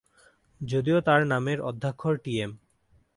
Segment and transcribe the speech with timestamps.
[0.61, 2.51] যদিও তার নামের আদ্যক্ষর টিএম।